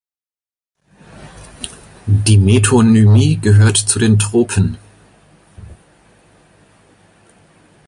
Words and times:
Die 2.07 2.39
Metonymie 2.39 3.37
gehört 3.37 3.77
zu 3.77 3.99
den 3.99 4.17
Tropen. 4.17 4.79